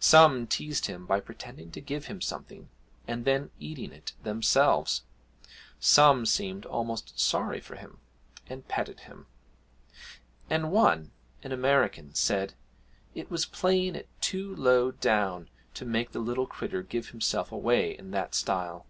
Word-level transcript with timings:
Some 0.00 0.48
teased 0.48 0.86
him 0.86 1.06
by 1.06 1.20
pretending 1.20 1.70
to 1.70 1.80
give 1.80 2.06
him 2.06 2.20
something, 2.20 2.68
and 3.06 3.24
then 3.24 3.52
eating 3.60 3.92
it 3.92 4.14
themselves; 4.24 5.04
some 5.78 6.26
seemed 6.26 6.66
almost 6.66 7.20
sorry 7.20 7.60
for 7.60 7.76
him 7.76 8.00
and 8.48 8.66
petted 8.66 8.98
him; 9.06 9.26
and 10.50 10.72
one, 10.72 11.12
an 11.44 11.52
American, 11.52 12.12
said, 12.16 12.54
'It 13.14 13.30
was 13.30 13.46
playing 13.46 13.94
it 13.94 14.08
too 14.20 14.56
low 14.56 14.90
down 14.90 15.48
to 15.74 15.84
make 15.84 16.10
the 16.10 16.18
little 16.18 16.48
critter 16.48 16.82
give 16.82 17.10
himself 17.10 17.52
away 17.52 17.96
in 17.96 18.10
that 18.10 18.34
style!' 18.34 18.86